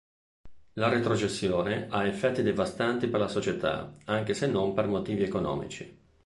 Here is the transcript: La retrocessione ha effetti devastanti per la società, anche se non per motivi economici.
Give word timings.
La 0.79 0.89
retrocessione 0.89 1.85
ha 1.87 2.07
effetti 2.07 2.41
devastanti 2.41 3.05
per 3.05 3.19
la 3.19 3.27
società, 3.27 3.93
anche 4.05 4.33
se 4.33 4.47
non 4.47 4.73
per 4.73 4.87
motivi 4.87 5.21
economici. 5.21 5.95